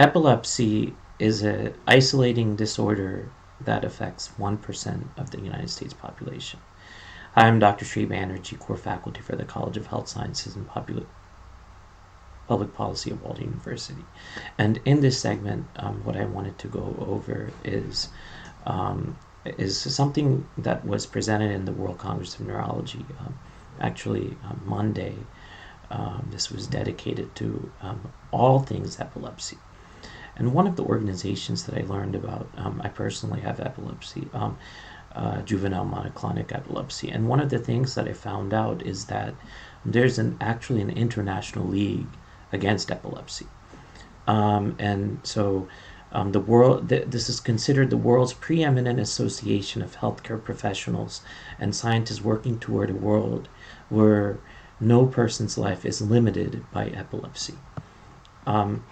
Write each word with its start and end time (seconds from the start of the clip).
epilepsy 0.00 0.94
is 1.18 1.42
an 1.42 1.74
isolating 1.86 2.56
disorder 2.56 3.28
that 3.60 3.84
affects 3.84 4.30
1% 4.38 5.02
of 5.18 5.30
the 5.30 5.38
United 5.38 5.68
States 5.68 5.92
population. 5.92 6.58
I'm 7.36 7.58
Dr. 7.58 7.84
Sri 7.84 8.06
Banerjee, 8.06 8.58
core 8.58 8.78
faculty 8.78 9.20
for 9.20 9.36
the 9.36 9.44
College 9.44 9.76
of 9.76 9.88
Health 9.88 10.08
Sciences 10.08 10.56
and 10.56 10.66
Public 10.66 11.04
Policy 12.72 13.10
at 13.10 13.22
Walden 13.22 13.44
University. 13.44 14.02
And 14.56 14.80
in 14.86 15.02
this 15.02 15.20
segment, 15.20 15.66
um, 15.76 16.02
what 16.02 16.16
I 16.16 16.24
wanted 16.24 16.56
to 16.60 16.68
go 16.68 16.96
over 17.06 17.50
is 17.62 18.08
um, 18.64 19.18
is 19.44 19.78
something 19.78 20.48
that 20.56 20.86
was 20.86 21.04
presented 21.04 21.50
in 21.50 21.66
the 21.66 21.72
World 21.72 21.98
Congress 21.98 22.36
of 22.36 22.46
Neurology, 22.46 23.04
um, 23.20 23.34
actually 23.78 24.38
um, 24.44 24.62
Monday. 24.64 25.16
Um, 25.90 26.26
this 26.30 26.50
was 26.50 26.66
dedicated 26.66 27.34
to 27.36 27.70
um, 27.82 28.12
all 28.30 28.60
things 28.60 28.98
epilepsy. 28.98 29.58
And 30.40 30.54
one 30.54 30.66
of 30.66 30.76
the 30.76 30.82
organizations 30.84 31.64
that 31.64 31.76
I 31.76 31.82
learned 31.82 32.14
about, 32.14 32.48
um, 32.56 32.80
I 32.82 32.88
personally 32.88 33.42
have 33.42 33.60
epilepsy, 33.60 34.26
um, 34.32 34.56
uh, 35.14 35.42
juvenile 35.42 35.84
myoclonic 35.84 36.50
epilepsy. 36.50 37.10
And 37.10 37.28
one 37.28 37.40
of 37.40 37.50
the 37.50 37.58
things 37.58 37.94
that 37.94 38.08
I 38.08 38.14
found 38.14 38.54
out 38.54 38.80
is 38.80 39.04
that 39.04 39.34
there's 39.84 40.18
an 40.18 40.38
actually 40.40 40.80
an 40.80 40.88
international 40.88 41.66
league 41.66 42.06
against 42.52 42.90
epilepsy. 42.90 43.48
Um, 44.26 44.76
and 44.78 45.20
so 45.24 45.68
um, 46.10 46.32
the 46.32 46.40
world 46.40 46.88
th- 46.88 47.08
this 47.08 47.28
is 47.28 47.38
considered 47.38 47.90
the 47.90 47.98
world's 47.98 48.32
preeminent 48.32 48.98
association 48.98 49.82
of 49.82 49.98
healthcare 49.98 50.42
professionals 50.42 51.20
and 51.58 51.76
scientists 51.76 52.22
working 52.22 52.58
toward 52.58 52.88
a 52.88 52.94
world 52.94 53.50
where 53.90 54.38
no 54.80 55.04
person's 55.04 55.58
life 55.58 55.84
is 55.84 56.00
limited 56.00 56.64
by 56.72 56.86
epilepsy. 56.86 57.58
Um, 58.46 58.84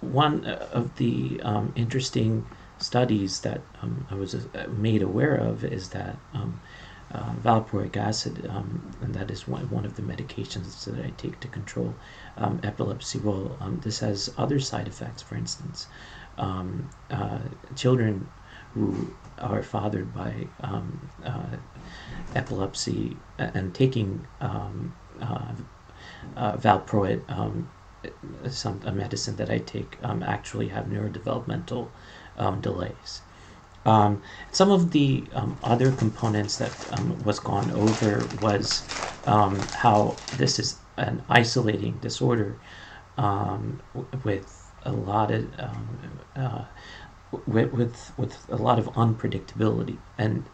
one 0.00 0.44
of 0.44 0.96
the 0.96 1.40
um, 1.42 1.72
interesting 1.76 2.46
studies 2.78 3.40
that 3.40 3.60
um, 3.82 4.06
I 4.10 4.14
was 4.14 4.34
uh, 4.34 4.66
made 4.76 5.02
aware 5.02 5.34
of 5.34 5.64
is 5.64 5.90
that 5.90 6.16
um, 6.34 6.60
uh, 7.12 7.32
valproic 7.42 7.96
acid, 7.96 8.46
um, 8.48 8.90
and 9.02 9.14
that 9.14 9.30
is 9.30 9.46
one, 9.48 9.68
one 9.70 9.84
of 9.84 9.96
the 9.96 10.02
medications 10.02 10.84
that 10.84 11.04
I 11.04 11.10
take 11.16 11.40
to 11.40 11.48
control 11.48 11.94
um, 12.36 12.60
epilepsy. 12.62 13.18
Well, 13.18 13.56
um, 13.60 13.80
this 13.82 13.98
has 13.98 14.32
other 14.38 14.60
side 14.60 14.86
effects. 14.88 15.22
For 15.22 15.34
instance, 15.34 15.88
uh, 16.38 17.38
children 17.76 18.28
who 18.74 19.12
are 19.38 19.62
fathered 19.62 20.14
by 20.14 20.46
uh, 20.62 21.56
epilepsy 22.34 23.16
and 23.38 23.74
taking 23.74 24.26
uh, 25.20 25.52
uh, 26.36 26.56
valproate, 26.56 27.22
um, 27.28 27.68
some 28.48 28.80
a 28.84 28.92
medicine 28.92 29.36
that 29.36 29.50
I 29.50 29.58
take, 29.58 29.96
um, 30.02 30.22
actually 30.22 30.68
have 30.68 30.86
neurodevelopmental 30.86 31.88
um, 32.36 32.60
delays. 32.60 33.22
Um, 33.86 34.22
some 34.52 34.70
of 34.70 34.90
the 34.90 35.24
um, 35.32 35.58
other 35.62 35.90
components 35.92 36.58
that 36.58 36.72
um, 36.90 37.22
was 37.24 37.40
gone 37.40 37.70
over 37.70 38.28
was 38.40 38.84
um, 39.24 39.68
how 39.72 40.18
this 40.32 40.58
is 40.58 40.76
an 40.96 41.22
isolating 41.28 41.98
disorder 41.98 42.56
with 44.24 44.72
a 44.84 44.92
lot 44.92 45.30
of 45.30 45.46
uh, 46.36 46.64
with, 47.46 47.72
with 47.72 48.12
with 48.18 48.50
a 48.50 48.56
lot 48.56 48.78
of 48.78 48.86
unpredictability 48.92 49.98
and 50.18 50.44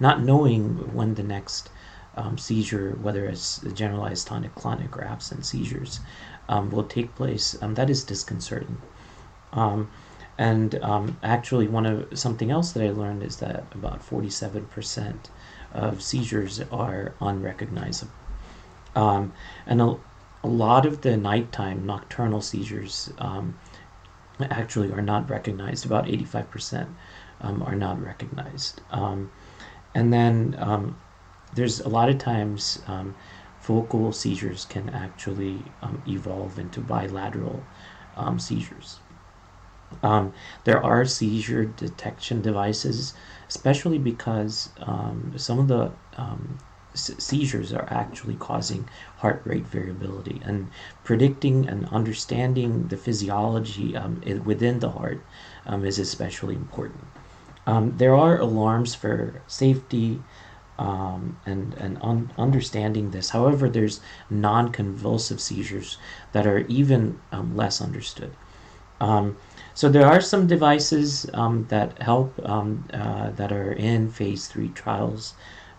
not 0.00 0.22
knowing 0.22 0.94
when 0.94 1.14
the 1.14 1.22
next 1.22 1.70
um, 2.16 2.38
seizure, 2.38 2.98
whether 3.00 3.26
it's 3.26 3.58
generalized 3.74 4.26
tonic-clonic 4.26 4.96
or 4.96 5.04
absent 5.04 5.46
seizures, 5.46 6.00
um, 6.48 6.70
will 6.70 6.84
take 6.84 7.14
place. 7.14 7.60
Um, 7.62 7.74
that 7.74 7.88
is 7.88 8.04
disconcerting. 8.04 8.80
Um, 9.52 9.90
and 10.38 10.74
um, 10.82 11.18
actually, 11.22 11.68
one 11.68 11.86
of 11.86 12.18
something 12.18 12.50
else 12.50 12.72
that 12.72 12.82
I 12.82 12.90
learned 12.90 13.22
is 13.22 13.36
that 13.36 13.64
about 13.72 14.00
47% 14.08 15.14
of 15.72 16.02
seizures 16.02 16.60
are 16.70 17.14
unrecognizable. 17.20 18.12
Um, 18.94 19.32
and 19.66 19.80
a, 19.80 19.96
a 20.42 20.48
lot 20.48 20.84
of 20.84 21.00
the 21.02 21.16
nighttime 21.16 21.86
nocturnal 21.86 22.40
seizures 22.42 23.10
actually 24.40 24.92
are 24.92 25.02
not 25.02 25.30
recognized. 25.30 25.86
About 25.86 26.06
85% 26.06 26.88
um, 27.40 27.62
are 27.62 27.76
not 27.76 28.02
recognized. 28.02 28.80
And 28.90 30.12
then 30.12 30.56
there's 31.52 31.80
a 31.80 31.88
lot 31.88 32.08
of 32.08 32.18
times 32.18 32.82
um, 32.86 33.14
focal 33.60 34.12
seizures 34.12 34.64
can 34.64 34.88
actually 34.90 35.64
um, 35.82 36.02
evolve 36.06 36.58
into 36.58 36.80
bilateral 36.80 37.62
um, 38.16 38.38
seizures. 38.38 39.00
Um, 40.02 40.32
there 40.64 40.82
are 40.82 41.04
seizure 41.04 41.66
detection 41.66 42.40
devices, 42.40 43.14
especially 43.48 43.98
because 43.98 44.70
um, 44.80 45.34
some 45.36 45.58
of 45.58 45.68
the 45.68 45.92
um, 46.16 46.58
se- 46.94 47.18
seizures 47.18 47.72
are 47.74 47.86
actually 47.90 48.36
causing 48.36 48.88
heart 49.18 49.42
rate 49.44 49.66
variability. 49.66 50.40
And 50.44 50.68
predicting 51.04 51.68
and 51.68 51.86
understanding 51.90 52.88
the 52.88 52.96
physiology 52.96 53.94
within 54.44 54.80
the 54.80 54.90
heart 54.90 55.20
is 55.84 55.98
especially 55.98 56.54
important. 56.56 57.04
There 57.98 58.16
are 58.16 58.38
alarms 58.38 58.94
for 58.94 59.42
safety 59.46 60.22
um, 60.82 61.38
and, 61.46 61.74
and 61.74 61.96
un- 62.02 62.32
understanding 62.36 63.12
this. 63.12 63.30
However, 63.30 63.68
there's 63.68 64.00
non 64.28 64.72
convulsive 64.72 65.40
seizures 65.40 65.96
that 66.32 66.44
are 66.46 66.60
even 66.66 67.20
um, 67.30 67.56
less 67.56 67.80
understood. 67.80 68.32
Um, 69.00 69.36
so 69.74 69.88
there 69.88 70.06
are 70.06 70.20
some 70.20 70.46
devices 70.46 71.28
um, 71.34 71.66
that 71.68 72.02
help 72.02 72.38
um, 72.44 72.88
uh, 72.92 73.30
that 73.30 73.52
are 73.52 73.72
in 73.72 74.10
phase 74.10 74.48
three 74.48 74.70
trials. 74.70 75.34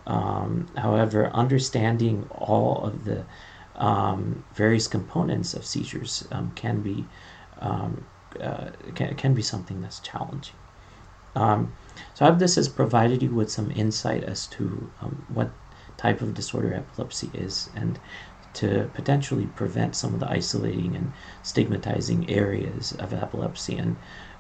Um, 0.08 0.68
however, 0.78 1.30
understanding 1.34 2.28
all 2.32 2.84
of 2.84 3.06
the 3.06 3.26
various 4.54 4.88
components 4.88 5.54
of 5.54 5.66
seizures 5.66 6.28
can 6.56 6.82
be 6.82 7.06
uh, 7.62 8.70
can, 8.96 9.16
can 9.16 9.34
be 9.34 9.42
something 9.42 9.82
that's 9.82 10.00
challenging. 10.00 10.56
Um, 11.36 11.74
so 12.14 12.26
I 12.26 12.30
hope 12.30 12.40
this 12.40 12.56
has 12.56 12.70
provided 12.70 13.22
you 13.24 13.34
with 13.34 13.52
some 13.52 13.72
insight 13.72 14.24
as 14.24 14.48
to 14.48 14.92
um, 15.02 15.26
what 15.34 15.52
type 15.98 16.22
of 16.22 16.34
disorder 16.34 16.74
epilepsy 16.74 17.30
is 17.34 17.70
and 17.76 18.00
to 18.54 18.90
potentially 18.94 19.48
prevent 19.48 19.96
some 19.96 20.14
of 20.14 20.20
the 20.20 20.30
isolating 20.30 20.96
and 20.96 21.12
stigmatizing 21.42 22.30
areas 22.30 22.94
of 22.94 23.14
epilepsy 23.14 23.78
and 23.78 23.96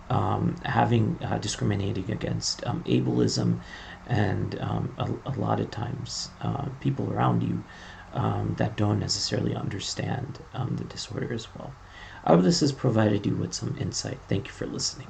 um, 0.10 0.56
having 0.66 1.18
uh, 1.24 1.38
discriminating 1.38 2.12
against 2.12 2.66
um, 2.68 2.84
ableism 2.84 3.60
and 4.08 4.60
um, 4.60 4.94
a, 4.98 5.30
a 5.30 5.34
lot 5.40 5.60
of 5.60 5.72
times 5.72 6.30
uh, 6.42 6.68
people 6.80 7.12
around 7.12 7.42
you 7.42 7.64
um, 8.14 8.54
that 8.58 8.76
don't 8.76 9.00
necessarily 9.00 9.56
understand 9.56 10.40
um, 10.54 10.76
the 10.76 10.84
disorder 10.84 11.34
as 11.34 11.48
well. 11.56 11.74
I 12.24 12.34
hope 12.34 12.44
this 12.44 12.60
has 12.60 12.72
provided 12.72 13.26
you 13.26 13.36
with 13.36 13.54
some 13.54 13.76
insight. 13.80 14.20
Thank 14.28 14.48
you 14.48 14.54
for 14.54 14.68
listening. 14.68 15.08